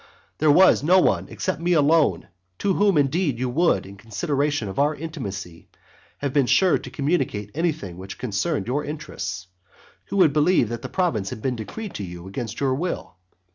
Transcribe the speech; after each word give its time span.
There 0.39 0.49
was 0.51 0.81
no 0.81 0.99
one 0.99 1.27
except 1.29 1.61
me 1.61 1.73
alone, 1.73 2.27
to 2.57 2.73
whom, 2.73 2.97
indeed, 2.97 3.37
you 3.37 3.49
would, 3.51 3.85
in 3.85 3.97
consideration 3.97 4.67
of 4.67 4.79
our 4.79 4.95
intimacy, 4.95 5.69
have 6.17 6.33
been 6.33 6.47
sure 6.47 6.79
to 6.79 6.89
communicate 6.89 7.51
anything 7.53 7.99
which 7.99 8.17
concerned 8.17 8.65
your 8.65 8.83
interests, 8.83 9.45
who 10.05 10.17
would 10.17 10.33
believe 10.33 10.69
that 10.69 10.81
the 10.81 10.89
province 10.89 11.29
had 11.29 11.43
been 11.43 11.55
decreed 11.55 11.93
to 11.93 12.03
you 12.03 12.27
against 12.27 12.59
your 12.59 12.73
will. 12.73 13.17